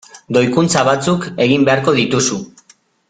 Doikuntza 0.37 0.85
batzuk 0.87 1.27
egin 1.45 1.67
beharko 1.69 1.95
dituzu. 1.99 2.41